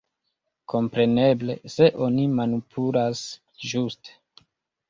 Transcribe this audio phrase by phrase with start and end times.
[0.71, 3.23] Kompreneble, se oni manipulas
[3.69, 4.19] ĝuste.